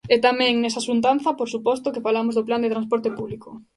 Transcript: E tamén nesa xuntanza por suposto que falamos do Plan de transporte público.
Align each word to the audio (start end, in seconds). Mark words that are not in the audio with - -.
E 0.13 0.17
tamén 0.27 0.53
nesa 0.61 0.85
xuntanza 0.87 1.29
por 1.39 1.47
suposto 1.53 1.93
que 1.93 2.05
falamos 2.07 2.33
do 2.35 2.45
Plan 2.47 2.61
de 2.63 2.73
transporte 2.73 3.09
público. 3.17 3.49